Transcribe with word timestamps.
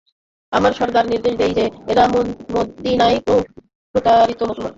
আমাদের 0.51 0.77
সর্দার 0.77 1.05
নির্দেশ 1.07 1.33
দেয় 1.37 1.53
যে, 1.53 1.65
এরা 1.87 2.03
মদীনার 2.53 3.13
প্রতারিত 3.95 4.39
মুসলমান। 4.43 4.69